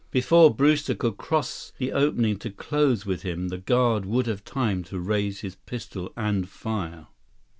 Before 0.09 0.51
Brewster 0.51 0.95
could 0.95 1.17
cross 1.17 1.73
the 1.77 1.91
opening 1.91 2.39
to 2.39 2.49
close 2.49 3.05
with 3.05 3.21
him, 3.21 3.49
the 3.49 3.59
guard 3.59 4.03
would 4.03 4.25
have 4.25 4.43
time 4.43 4.83
to 4.85 4.99
raise 4.99 5.41
his 5.41 5.53
pistol 5.53 6.11
and 6.17 6.49
fire. 6.49 7.05